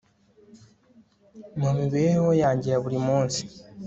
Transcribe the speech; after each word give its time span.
Mu 1.59 1.69
mibereho 1.77 2.29
yanjye 2.41 2.67
ya 2.73 2.81
buri 2.83 2.97
munsi 3.07 3.41